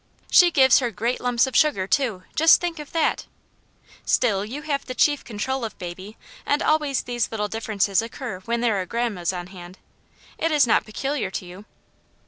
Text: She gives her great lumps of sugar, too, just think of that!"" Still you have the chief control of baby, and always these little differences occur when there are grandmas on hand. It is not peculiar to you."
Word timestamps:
She 0.31 0.49
gives 0.49 0.79
her 0.79 0.89
great 0.89 1.21
lumps 1.21 1.45
of 1.45 1.55
sugar, 1.55 1.85
too, 1.85 2.23
just 2.35 2.59
think 2.59 2.79
of 2.79 2.91
that!"" 2.91 3.27
Still 4.03 4.43
you 4.43 4.63
have 4.63 4.83
the 4.83 4.95
chief 4.95 5.23
control 5.23 5.63
of 5.63 5.77
baby, 5.77 6.17
and 6.43 6.63
always 6.63 7.03
these 7.03 7.29
little 7.29 7.47
differences 7.47 8.01
occur 8.01 8.39
when 8.45 8.61
there 8.61 8.81
are 8.81 8.87
grandmas 8.87 9.31
on 9.31 9.45
hand. 9.45 9.77
It 10.39 10.49
is 10.51 10.65
not 10.65 10.85
peculiar 10.85 11.29
to 11.29 11.45
you." 11.45 11.65